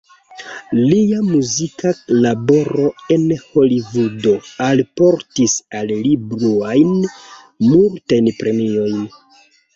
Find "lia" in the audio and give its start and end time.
0.77-1.17